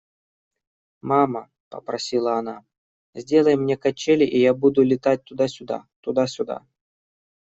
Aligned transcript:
–Мама,– 1.09 1.51
попросила 1.69 2.39
она,– 2.39 2.65
сделай 3.13 3.55
мне 3.55 3.77
качели, 3.77 4.25
и 4.25 4.39
я 4.39 4.55
буду 4.55 4.81
летать 4.81 5.23
туда-сюда, 5.25 5.85
туда-сюда. 5.99 6.65